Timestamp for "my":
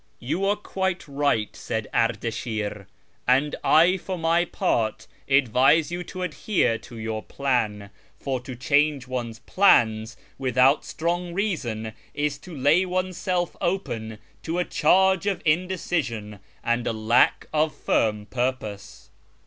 4.17-4.45